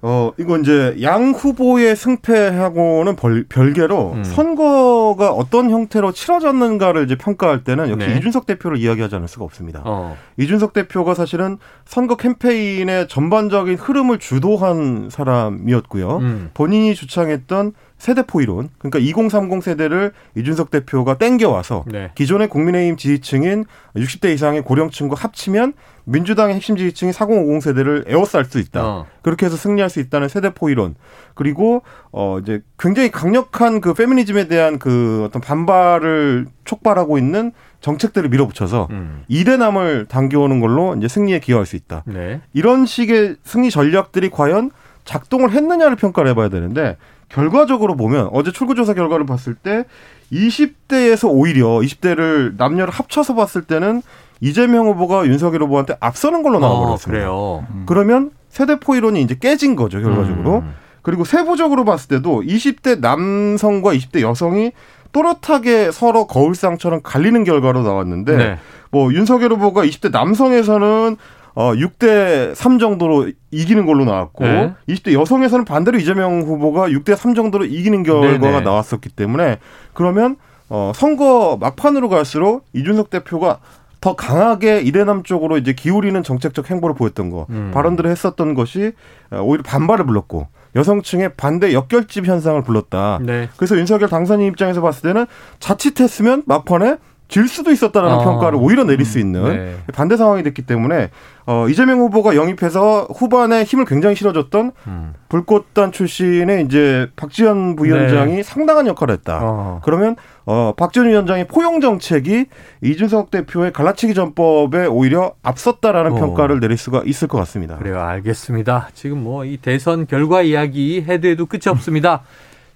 [0.00, 4.22] 어, 이거 이제 양 후보의 승패하고는 벌- 별개로 음.
[4.24, 8.16] 선거가 어떤 형태로 치러졌는가를 이제 평가할 때는 역시 네.
[8.16, 9.82] 이준석 대표를 이야기하지 않을 수가 없습니다.
[9.84, 10.16] 어.
[10.36, 16.16] 이준석 대표가 사실은 선거 캠페인의 전반적인 흐름을 주도한 사람이었고요.
[16.18, 16.50] 음.
[16.54, 22.12] 본인이 주창했던 세대포 이론, 그러니까 2030 세대를 이준석 대표가 땡겨와서 네.
[22.14, 23.64] 기존의 국민의힘 지지층인
[23.96, 25.72] 60대 이상의 고령층과 합치면
[26.08, 28.84] 민주당의 핵심 지지층인 4050 세대를 에워쌀 수 있다.
[28.84, 29.06] 어.
[29.22, 30.94] 그렇게 해서 승리할 수 있다는 세대포 이론.
[31.34, 38.88] 그리고 어 이제 굉장히 강력한 그 페미니즘에 대한 그 어떤 반발을 촉발하고 있는 정책들을 밀어붙여서
[38.90, 39.24] 음.
[39.28, 42.02] 이대남을 당겨오는 걸로 이제 승리에 기여할 수 있다.
[42.06, 42.40] 네.
[42.54, 44.70] 이런 식의 승리 전략들이 과연
[45.04, 46.96] 작동을 했느냐를 평가를 해봐야 되는데
[47.28, 49.84] 결과적으로 보면 어제 출구조사 결과를 봤을 때
[50.32, 54.02] 20대에서 오히려 20대를 남녀를 합쳐서 봤을 때는
[54.40, 57.10] 이재명 후보가 윤석열 후보한테 앞서는 걸로 어, 나와버렸습니다.
[57.10, 57.66] 그래요.
[57.86, 60.58] 그러면 세대포 이론이 이제 깨진 거죠 결과적으로.
[60.58, 60.74] 음.
[61.02, 64.72] 그리고 세부적으로 봤을 때도 20대 남성과 20대 여성이
[65.12, 68.58] 또렷하게 서로 거울상처럼 갈리는 결과로 나왔는데 네.
[68.90, 71.16] 뭐 윤석열 후보가 20대 남성에서는
[71.54, 74.74] 어 6대 3 정도로 이기는 걸로 나왔고 네.
[74.88, 78.60] 20대 여성에서는 반대로 이재명 후보가 6대 3 정도로 이기는 결과가 네네.
[78.60, 79.58] 나왔었기 때문에
[79.94, 80.36] 그러면
[80.68, 83.58] 어 선거 막판으로 갈수록 이준석 대표가
[84.00, 87.70] 더 강하게 이대남 쪽으로 이제 기울이는 정책적 행보를 보였던 거 음.
[87.74, 88.92] 발언들을 했었던 것이
[89.30, 93.20] 어, 오히려 반발을 불렀고 여성층의 반대 역결집 현상을 불렀다.
[93.22, 93.48] 네.
[93.56, 95.26] 그래서 윤석열 당선인 입장에서 봤을 때는
[95.58, 98.24] 자칫했으면 막판에 질 수도 있었다라는 어.
[98.24, 99.76] 평가를 오히려 내릴 수 있는 네.
[99.92, 101.10] 반대 상황이 됐기 때문에
[101.46, 105.14] 어, 이재명 후보가 영입해서 후반에 힘을 굉장히 실어줬던 음.
[105.28, 109.38] 불꽃단 출신의 이제 박지원 부위원장이 상당한 역할을 했다.
[109.38, 109.44] 네.
[109.44, 109.80] 어.
[109.82, 112.46] 그러면 어, 박지원 위원장의 포용 정책이
[112.82, 116.14] 이준석 대표의 갈라치기 전법에 오히려 앞섰다라는 어.
[116.14, 117.76] 평가를 내릴 수가 있을 것 같습니다.
[117.76, 118.00] 그래요.
[118.00, 118.88] 알겠습니다.
[118.94, 122.22] 지금 뭐 이 대선 결과 이야기 해도 해도 끝이 없습니다.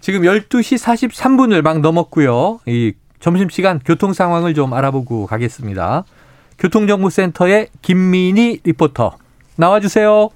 [0.01, 2.61] 지금 12시 43분을 막 넘었고요.
[2.67, 6.05] 이 점심시간 교통 상황을 좀 알아보고 가겠습니다.
[6.59, 9.17] 교통정보센터의 김민희 리포터
[9.57, 10.29] 나와주세요.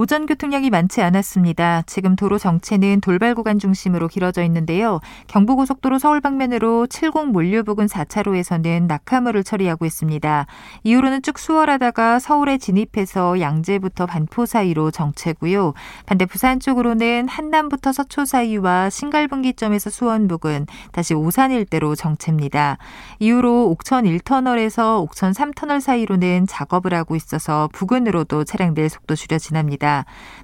[0.00, 1.82] 오전 교통량이 많지 않았습니다.
[1.84, 4.98] 지금 도로 정체는 돌발 구간 중심으로 길어져 있는데요.
[5.26, 10.46] 경부고속도로 서울 방면으로 70 몰류 부근 4차로에서는 낙하물을 처리하고 있습니다.
[10.84, 15.74] 이후로는 쭉 수월하다가 서울에 진입해서 양재부터 반포 사이로 정체고요.
[16.06, 22.78] 반대 부산 쪽으로는 한남부터 서초 사이와 신갈분기점에서 수원 부근, 다시 오산 일대로 정체입니다.
[23.18, 29.89] 이후로 옥천 1터널에서 옥천 3터널 사이로는 작업을 하고 있어서 부근으로도 차량들 속도 줄여 지납니다.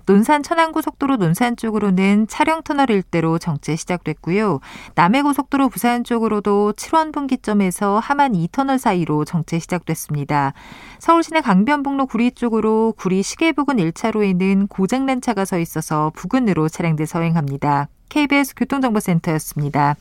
[0.07, 4.61] 논산 천안고속도로 논산 쪽으로는 차량 터널 일대로 정체 시작됐고요.
[4.95, 10.53] 남해고속도로 부산 쪽으로도 7원 분기점에서 하만 2터널 사이로 정체 시작됐습니다.
[11.01, 17.89] 서울시내 강변북로 구리 쪽으로 구리 시계 부근 1차로에는 고장난 차가 서 있어서 부근으로 차량들 서행합니다.
[18.09, 19.97] KBS 교통정보센터였습니다.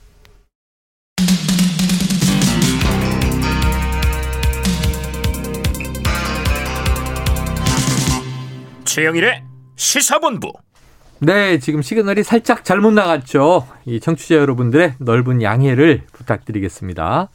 [8.99, 9.43] 최영일의
[9.75, 10.53] 시사본부.
[11.19, 13.67] 네, 지금 시그널이 살짝 잘못 나갔죠.
[13.83, 17.27] 이 청취자 여러분들의 넓은 양해를 부탁드리겠습니다.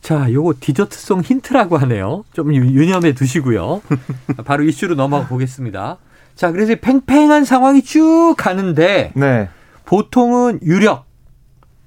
[0.00, 2.24] 자, 요거 디저트송 힌트라고 하네요.
[2.32, 3.82] 좀 유- 유념해 두시고요.
[4.46, 5.98] 바로 이슈로 넘어가 보겠습니다.
[6.36, 9.50] 자, 그래서 이 팽팽한 상황이 쭉 가는데 네,
[9.84, 11.04] 보통은 유력,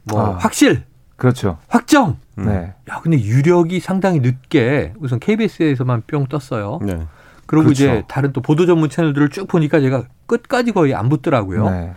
[0.03, 0.37] 뭐 아.
[0.37, 0.83] 확실,
[1.15, 1.57] 그렇죠.
[1.69, 2.17] 확정.
[2.35, 6.77] 네, 야, 근데 유력이 상당히 늦게 우선 KBS에서만 뿅 떴어요.
[6.83, 6.99] 네.
[7.49, 7.83] 그리고 그렇죠.
[7.83, 11.67] 이제 다른 또 보도 전문 채널들을 쭉 보니까 제가 끝까지 거의 안 붙더라고요.
[11.67, 11.93] 네.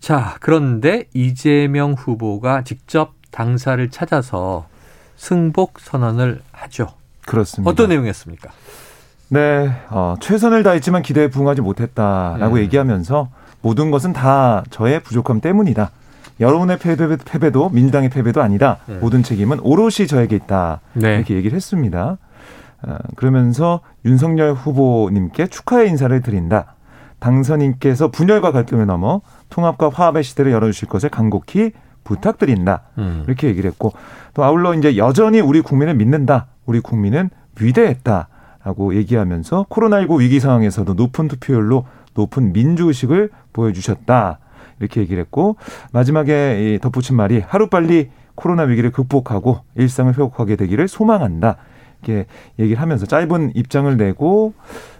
[0.00, 4.66] 자, 그런데 이재명 후보가 직접 당사를 찾아서
[5.14, 6.88] 승복 선언을 하죠.
[7.24, 7.70] 그렇습니다.
[7.70, 8.50] 어떤 내용이었습니까?
[9.28, 12.58] 네, 어, 최선을 다했지만 기대에 부응하지 못했다라고 음.
[12.58, 13.28] 얘기하면서
[13.60, 15.92] 모든 것은 다 저의 부족함 때문이다.
[16.40, 18.78] 여러분의 패배, 패배도 민주당의 패배도 아니다.
[18.88, 18.98] 음.
[19.00, 20.80] 모든 책임은 오롯이 저에게 있다.
[20.94, 21.14] 네.
[21.14, 22.18] 이렇게 얘기를 했습니다.
[22.82, 26.74] 어, 그러면서 윤석열 후보님께 축하의 인사를 드린다.
[27.18, 31.72] 당선인께서 분열과 갈등을 넘어 통합과 화합의 시대를 열어주실 것을 간곡히
[32.04, 32.82] 부탁드린다.
[32.98, 33.24] 음.
[33.26, 33.92] 이렇게 얘기를 했고
[34.34, 36.46] 또 아울러 이제 여전히 우리 국민을 믿는다.
[36.64, 38.28] 우리 국민은 위대했다
[38.64, 44.38] 라고 얘기하면서 코로나19 위기 상황에서도 높은 투표율로 높은 민주의식을 보여주셨다.
[44.80, 45.56] 이렇게 얘기를 했고
[45.92, 51.56] 마지막에 이 덧붙인 말이 하루빨리 코로나 위기를 극복하고 일상을 회복하게 되기를 소망한다.
[52.02, 52.26] 이렇게
[52.58, 54.54] 얘기를 하면서 짧은 입장을 내고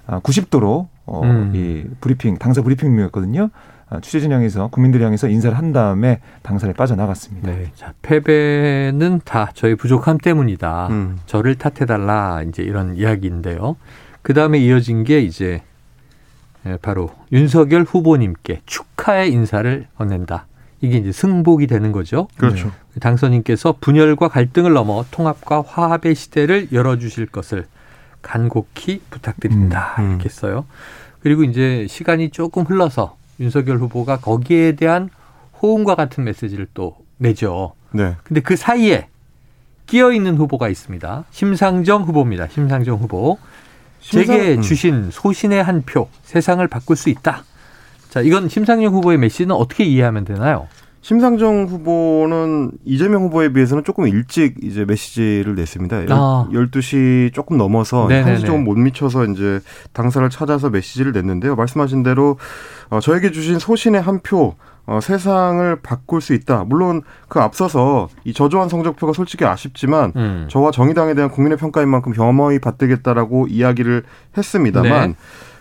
[0.07, 1.53] 아, 90도로 어, 음.
[1.55, 3.51] 이 브리핑 당사 브리핑이었거든요.
[3.91, 7.51] 아, 취재진 향해서 국민들 향해서 인사를 한 다음에 당사를 빠져나갔습니다.
[7.51, 7.71] 네.
[7.75, 10.89] 자, 패배는 다 저희 부족함 때문이다.
[10.89, 11.19] 음.
[11.27, 12.43] 저를 탓해달라.
[12.43, 13.77] 이제 이런 이야기인데요.
[14.21, 15.63] 그 다음에 이어진 게 이제
[16.67, 20.48] 예, 바로 윤석열 후보님께 축하의 인사를 건넨다.
[20.81, 22.29] 이게 이제 승복이 되는 거죠.
[22.37, 22.71] 그렇죠.
[23.01, 27.67] 당선인께서 분열과 갈등을 넘어 통합과 화합의 시대를 열어주실 것을
[28.23, 29.95] 간곡히 부탁드립니다.
[29.99, 30.11] 음, 음.
[30.11, 30.65] 이렇게 했어요.
[31.21, 35.11] 그리고 이제 시간이 조금 흘러서 윤석열 후보가 거기에 대한
[35.61, 37.73] 호응과 같은 메시지를 또 내죠.
[37.91, 38.15] 네.
[38.25, 39.09] 근데 그 사이에
[39.87, 41.25] 끼어 있는 후보가 있습니다.
[41.31, 42.49] 심상정 후보입니다.
[42.49, 43.39] 심상정 후보.
[44.01, 44.63] 제게 심상- 음.
[44.63, 47.45] 주신 소신의 한 표, 세상을 바꿀 수 있다.
[48.09, 50.69] 자, 이건 심상정 후보의 메시지는 어떻게 이해하면 되나요?
[51.01, 55.97] 심상정 후보는 이재명 후보에 비해서는 조금 일찍 이제 메시지를 냈습니다.
[56.11, 56.49] 아.
[56.53, 58.39] 12시 조금 넘어서 네네네.
[58.39, 59.61] 1시 조금 못 미쳐서 이제
[59.93, 61.57] 당사를 찾아서 메시지를 냈는데요.
[61.57, 62.37] 말씀하신 대로
[62.91, 66.65] 어, 저에게 주신 소신의 한 표, 어, 세상을 바꿀 수 있다.
[66.65, 70.47] 물론 그 앞서서 이 저조한 성적표가 솔직히 아쉽지만 음.
[70.51, 74.03] 저와 정의당에 대한 국민의 평가인 만큼 겸허히 받들겠다라고 이야기를
[74.37, 75.17] 했습니다만 네.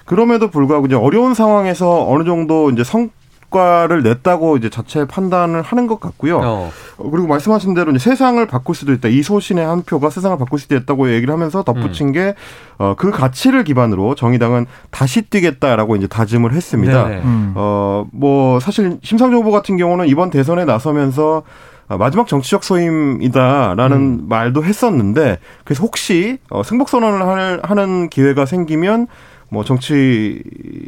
[0.08, 3.10] 그럼에도 불구하고 이제 어려운 상황에서 어느 정도 이제 성
[3.50, 6.40] 성과를 냈다고 이제 자체 판단을 하는 것 같고요.
[6.40, 6.70] 어.
[6.98, 9.08] 어, 그리고 말씀하신 대로 이제 세상을 바꿀 수도 있다.
[9.08, 12.36] 이 소신의 한 표가 세상을 바꿀 수도 있다고 얘기를 하면서 덧붙인 게
[12.78, 17.06] 어, 그 가치를 기반으로 정의당은 다시 뛰겠다라고 이제 다짐을 했습니다.
[17.08, 17.54] 음.
[17.56, 21.44] 어, 뭐 사실 심상정 후보 같은 경우는 이번 대선에 나서면서
[21.88, 24.26] 아, 마지막 정치적 소임이다라는 음.
[24.28, 29.08] 말도 했었는데 그래서 혹시 어, 승복 선언을 할- 하는 기회가 생기면
[29.50, 30.42] 뭐 정치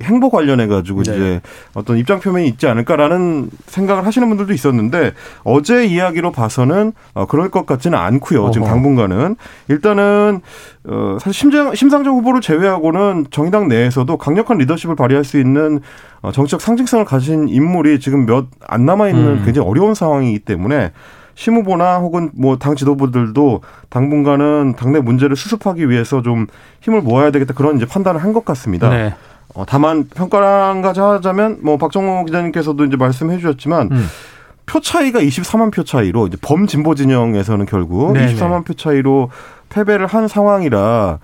[0.03, 1.11] 행보 관련해 가지고 네.
[1.11, 1.41] 이제
[1.73, 7.65] 어떤 입장 표명이 있지 않을까라는 생각을 하시는 분들도 있었는데 어제 이야기로 봐서는 어, 그럴 것
[7.65, 8.51] 같지는 않고요.
[8.51, 8.73] 지금 어허.
[8.73, 9.35] 당분간은
[9.69, 10.41] 일단은
[10.85, 15.79] 어, 사실 심장, 심상정 후보를 제외하고는 정의당 내에서도 강력한 리더십을 발휘할 수 있는
[16.21, 19.41] 어, 정치적 상징성을 가진 인물이 지금 몇 안 남아 있는 음.
[19.45, 20.91] 굉장히 어려운 상황이기 때문에
[21.39, 26.47] 심 후보나 혹은 뭐 당 지도부들도 당분간은 당내 문제를 수습하기 위해서 좀
[26.82, 28.89] 힘을 모아야 되겠다 그런 이제 판단을 한 것 같습니다.
[28.89, 29.15] 네.
[29.56, 34.06] 어, 다만 평가를 한 가지 하자면 뭐 박정호 기자님께서도 이제 말씀해 주셨지만 음.
[34.65, 38.36] 표 차이가 24만 표 차이로 이제 범진보 진영에서는 결국 네네.
[38.36, 39.30] 24만 표 차이로
[39.69, 41.19] 패배를 한 상황이라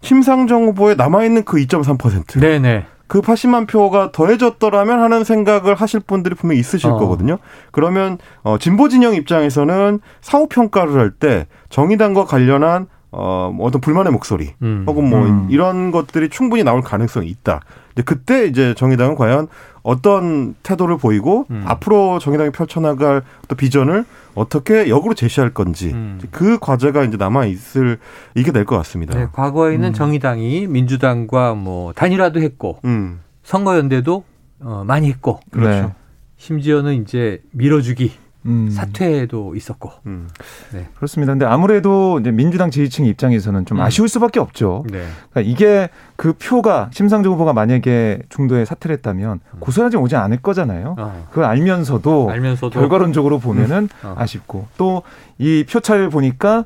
[0.00, 2.40] 심상정 후보에 남아 있는 그 2.3%.
[2.40, 2.84] 네네.
[3.12, 6.96] 그 80만 표가 더해졌더라면 하는 생각을 하실 분들이 분명히 있으실 어.
[6.96, 7.36] 거거든요.
[7.70, 14.12] 그러면 어 진보 진영 입장에서는 사후 평가를 할 때 정의당과 관련한 어, 뭐 어떤 불만의
[14.12, 14.86] 목소리 음.
[14.88, 15.46] 혹은 뭐 음.
[15.50, 17.60] 이런 것들이 충분히 나올 가능성이 있다.
[17.92, 19.48] 이제 그때 이제 정의당은 과연
[19.82, 21.64] 어떤 태도를 보이고 음.
[21.66, 26.20] 앞으로 정의당이 펼쳐나갈 어떤 비전을 어떻게 역으로 제시할 건지 음.
[26.30, 27.98] 그 과제가 이제 남아 있을
[28.34, 29.18] 이게 될 것 같습니다.
[29.18, 29.92] 네, 과거에는 음.
[29.92, 34.24] 정의당이 민주당과 뭐 단일화도 했고 음, 선거연대도
[34.60, 35.86] 어, 많이 했고 그렇죠.
[35.88, 35.94] 네.
[36.36, 38.12] 심지어는 이제 밀어주기
[38.46, 38.68] 음.
[38.70, 39.90] 사퇴도 있었고.
[40.06, 40.28] 음.
[40.96, 41.32] 그렇습니다.
[41.32, 43.82] 근데 아무래도 이제 민주당 지지층 입장에서는 좀 음.
[43.82, 44.84] 아쉬울 수밖에 없죠.
[44.90, 45.04] 네.
[45.30, 50.96] 그러니까 이게 그 표가 심상정 후보가 만약에 중도에 사퇴를 했다면 고소하지 오지 않을 거잖아요.
[50.98, 54.14] 어, 그걸 알면서도 알면서도 결과론적으로 보면은 어.
[54.16, 55.02] 아쉽고 또
[55.42, 56.64] 이 표차를 보니까 아,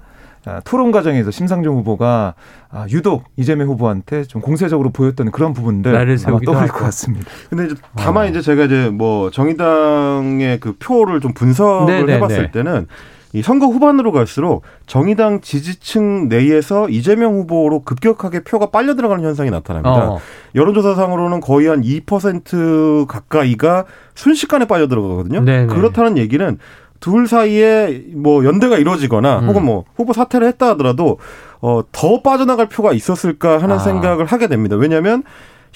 [0.65, 2.35] 토론 과정에서 심상정 후보가
[2.71, 6.69] 아, 유독 이재명 후보한테 좀 공세적으로 보였던 그런 부분들 아마 떠올릴.
[6.69, 7.27] 것 같습니다.
[7.51, 12.15] 근데 이제 다만 이제 제가 이제 뭐 정의당의 그 표를 좀 분석을 네네네.
[12.15, 12.87] 해봤을 때는
[13.33, 20.11] 이 선거 후반으로 갈수록 정의당 지지층 내에서 이재명 후보로 급격하게 표가 빨려 들어가는 현상이 나타납니다.
[20.13, 20.19] 어,
[20.55, 25.43] 여론조사상으로는 거의 한 2% 가까이가 순식간에 빠져 들어가거든요.
[25.43, 25.67] 네네.
[25.67, 26.59] 그렇다는 얘기는
[27.01, 29.49] 둘 사이에 뭐 연대가 이루어지거나 음.
[29.49, 31.19] 혹은 뭐 후보 사퇴를 했다 하더라도
[31.61, 33.79] 어, 더 빠져나갈 표가 있었을까 하는 아.
[33.79, 34.77] 생각을 하게 됩니다.
[34.77, 35.23] 왜냐하면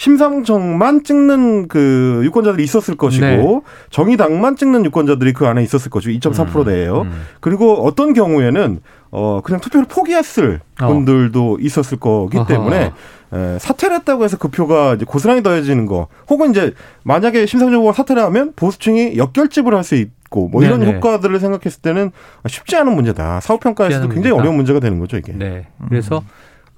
[0.00, 3.60] 심상정만 찍는 그 유권자들이 있었을 것이고 네.
[3.90, 7.02] 정의당만 찍는 유권자들이 그 안에 있었을 것이고 2.4% 내에요.
[7.02, 7.22] 음.
[7.40, 8.80] 그리고 어떤 경우에는
[9.10, 10.86] 어 그냥 투표를 포기했을 어.
[10.86, 12.46] 분들도 있었을 거기 어허.
[12.46, 12.92] 때문에
[13.32, 17.92] 에, 사퇴를 했다고 해서 그 표가 이제 고스란히 더해지는 거 혹은 이제 만약에 심상정 후보가
[17.94, 19.96] 사퇴를 하면 보수층이 역결집을 할 수
[20.30, 20.94] 있고 뭐 이런 네네.
[20.94, 22.12] 효과들을 생각했을 때는
[22.46, 23.40] 쉽지 않은 문제다.
[23.40, 24.40] 사후 쉽지 평가에서도 않은 굉장히 문제다.
[24.40, 25.32] 어려운 문제가 되는 거죠 이게.
[25.32, 25.66] 네.
[25.88, 26.22] 그래서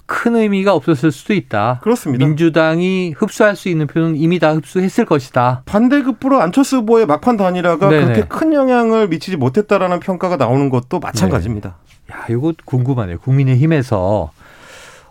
[0.05, 1.79] 큰 의미가 없었을 수도 있다.
[1.81, 2.25] 그렇습니다.
[2.25, 5.61] 민주당이 흡수할 수 있는 표는 이미 다 흡수했을 것이다.
[5.65, 8.03] 반대급부로 안철수 후보의 막판 단일화가 네네.
[8.03, 11.77] 그렇게 큰 영향을 미치지 못했다라는 평가가 나오는 것도 마찬가지입니다.
[12.11, 13.19] 야, 이거 궁금하네요.
[13.19, 14.31] 국민의힘에서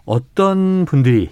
[0.04, 1.30] 어떤 분들이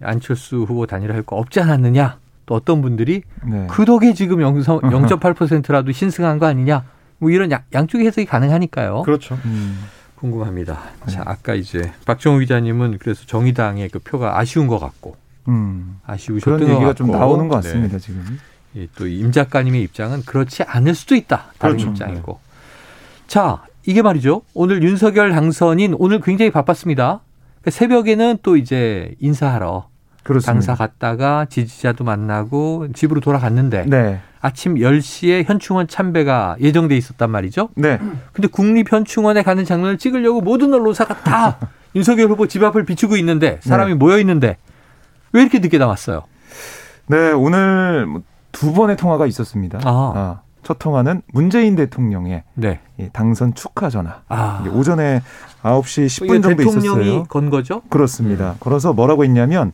[0.00, 2.18] 안철수 후보 단일화 할 거 없지 않았느냐?
[2.46, 3.66] 또 어떤 분들이 네.
[3.70, 6.84] 그 덕에 지금 0.8%라도 신승한 거 아니냐?
[7.18, 9.02] 뭐 이런 양, 양쪽의 해석이 가능하니까요.
[9.02, 9.38] 그렇죠.
[9.44, 9.84] 음.
[10.16, 10.78] 궁금합니다.
[11.08, 15.16] 자, 아까 이제 박정우 기자님은 그래서 정의당의 그 표가 아쉬운 것 같고
[15.48, 15.98] 음.
[16.06, 17.68] 아쉬우셨던 그런 것 얘기가 같고 좀 나오는 것 네.
[17.68, 18.38] 같습니다 지금.
[18.76, 21.52] 예, 또임 작가님의 입장은 그렇지 않을 수도 있다.
[21.58, 21.90] 다른 그렇죠.
[21.90, 22.38] 입장이고.
[23.26, 24.42] 자, 이게 말이죠.
[24.54, 27.20] 오늘 윤석열 당선인 오늘 굉장히 바빴습니다.
[27.60, 29.88] 그러니까 새벽에는 또 이제 인사하러
[30.22, 30.52] 그렇습니다.
[30.52, 34.20] 당사 갔다가 지지자도 만나고 집으로 돌아갔는데 네.
[34.40, 37.68] 아침 10시에 현충원 참배가 예정돼 있었단 말이죠.
[37.76, 37.98] 네.
[38.32, 41.58] 근데 국립현충원에 가는 장면을 찍으려고 모든 언론사가 다
[41.94, 44.56] 윤석열 후보 집 앞을 비추고 있는데 사람이 모여 있는데
[45.32, 46.22] 왜 이렇게 늦게 나왔어요?
[47.06, 49.80] 네, 오늘 뭐두 번의 통화가 있었습니다.
[49.84, 50.12] 아.
[50.14, 52.80] 아, 첫 통화는 문재인 대통령의 네.
[52.98, 54.22] 이 당선 축하 전화.
[54.28, 54.64] 아.
[54.72, 55.22] 오전에
[55.62, 57.24] 9시 이게 10분 정도 대통령이 있었어요.
[57.24, 57.82] 건 거죠?
[57.88, 58.54] 그렇습니다.
[58.60, 59.72] 걸어서 뭐라고 했냐면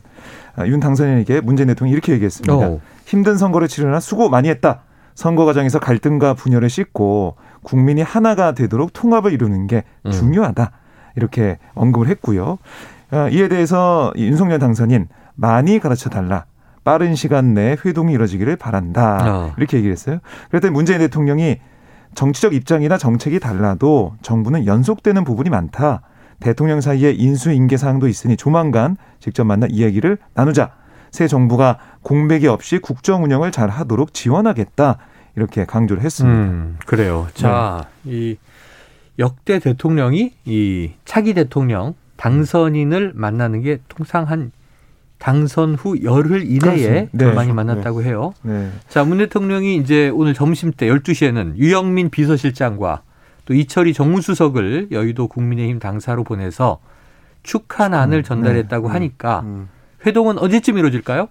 [0.55, 2.53] 아, 윤 당선인에게 문재인 대통령이 이렇게 얘기했습니다.
[2.53, 2.79] 어.
[3.05, 4.81] 힘든 선거를 치르느라 수고 많이 했다.
[5.15, 10.11] 선거 과정에서 갈등과 분열을 씻고 국민이 하나가 되도록 통합을 이루는 게 음.
[10.11, 10.71] 중요하다.
[11.15, 12.57] 이렇게 언급을 했고요.
[13.11, 16.45] 아, 이에 대해서 이 윤석열 당선인 많이 가르쳐 달라.
[16.89, 19.19] 빠른 시간 내에 회동이 이뤄지기를 바란다.
[19.27, 19.53] 어.
[19.57, 20.17] 이렇게 얘기를 했어요.
[20.49, 21.59] 그랬더니 문재인 대통령이
[22.15, 26.01] 정치적 입장이나 정책이 달라도 정부는 연속되는 부분이 많다.
[26.39, 30.71] 대통령 사이에 인수인계 사항도 있으니 조만간 직접 만나 이야기를 나누자.
[31.11, 34.97] 새 정부가 공백이 없이 국정 운영을 잘 하도록 지원하겠다.
[35.35, 36.39] 이렇게 강조를 했습니다.
[36.39, 37.27] 음, 그래요.
[37.35, 38.35] 자, 이
[39.19, 44.51] 역대 대통령이 이 차기 대통령 당선인을 만나는 게 통상 한
[45.19, 47.09] 당선 후 열흘 이내에.
[47.11, 47.33] 네.
[47.33, 48.33] 많이 만났다고 해요.
[48.41, 48.71] 네.
[48.87, 53.03] 자, 문 대통령이 이제 오늘 점심 때 12시에는 유영민 비서실장과
[53.45, 56.79] 또 이철희 정무수석을 여의도 국민의힘 당사로 보내서
[57.43, 58.93] 축하난을 전달했다고 네.
[58.93, 59.69] 하니까 음.
[60.05, 61.27] 회동은 언제쯤 이루어질까요?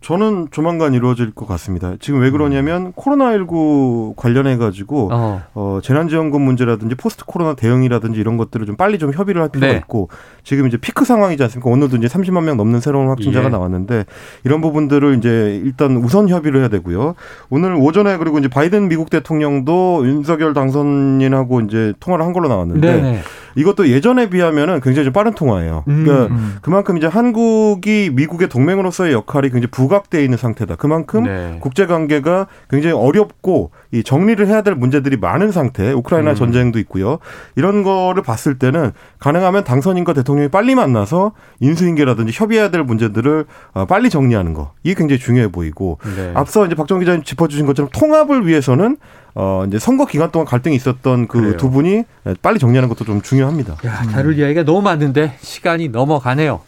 [0.00, 1.94] 저는 조만간 이루어질 것 같습니다.
[2.00, 5.42] 지금 왜 그러냐면 코로나19 관련해 가지고 어.
[5.54, 9.78] 어, 재난지원금 문제라든지 포스트 코로나 대응이라든지 이런 것들을 좀 빨리 좀 협의를 할 필요가 네.
[9.78, 10.08] 있고
[10.42, 11.70] 지금 이제 피크 상황이지 않습니까?
[11.70, 13.50] 오늘도 이제 30만 명 넘는 새로운 확진자가 예.
[13.50, 14.06] 나왔는데
[14.44, 17.14] 이런 부분들을 이제 일단 우선 협의를 해야 되고요.
[17.50, 23.20] 오늘 오전에 그리고 이제 바이든 미국 대통령도 윤석열 당선인하고 이제 통화를 한 걸로 나왔는데 네네.
[23.56, 25.84] 이것도 예전에 비하면은 굉장히 좀 빠른 통화예요.
[25.84, 26.56] 그러니까 음.
[26.62, 30.76] 그만큼 이제 한국이 미국의 동맹으로서의 역할이 굉장히 부각돼 있는 상태다.
[30.76, 31.58] 그만큼 네.
[31.60, 35.92] 국제 관계가 굉장히 어렵고 이 정리를 해야 될 문제들이 많은 상태.
[35.92, 36.34] 우크라이나 음.
[36.36, 37.18] 전쟁도 있고요.
[37.56, 44.10] 이런 거를 봤을 때는 가능하면 당선인과 대통령이 빨리 만나서 인수인계라든지 협의해야 될 문제들을 어, 빨리
[44.10, 44.72] 정리하는 거.
[44.82, 46.30] 이게 굉장히 중요해 보이고 네.
[46.34, 48.96] 앞서 이제 박정 기자님 짚어주신 것처럼 통합을 위해서는
[49.34, 51.28] 어 이제 선거 기간 동안 갈등이 있었던.
[51.28, 52.04] 그 두 분이
[52.42, 53.76] 빨리 정리하는 것도 좀 중요합니다.
[53.86, 56.60] 야, 다룰 이야기가 너무 많은데 시간이 넘어가네요.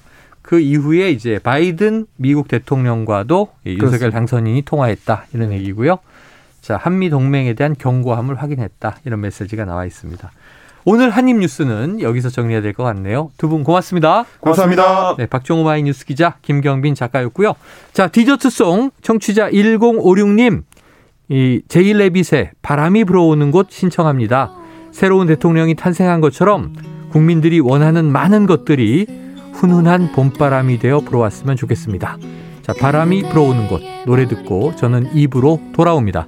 [0.42, 4.18] 그 이후에 이제 바이든 미국 대통령과도 이 윤석열 그렇습니다.
[4.18, 5.98] 당선인이 통화했다 이런 얘기고요.
[6.62, 10.30] 자, 한미 동맹에 대한 견고함을 확인했다 이런 메시지가 나와 있습니다.
[10.84, 13.30] 오늘 한입 뉴스는 여기서 정리해야 될 것 같네요.
[13.36, 14.24] 두 분 고맙습니다.
[14.40, 15.16] 고맙습니다.
[15.16, 17.54] 네, 박정호 오마이뉴스 기자 김경빈 작가였고요.
[17.92, 20.62] 자, 디저트송 청취자 1056님
[21.28, 24.52] 이 제일레빗의 바람이 불어오는 곳 신청합니다.
[24.92, 26.74] 새로운 대통령이 탄생한 것처럼
[27.10, 29.06] 국민들이 원하는 많은 것들이
[29.52, 32.18] 훈훈한 봄바람이 되어 불어왔으면 좋겠습니다.
[32.62, 36.26] 자, 바람이 불어오는 곳 노래 듣고 저는 입으로 돌아옵니다.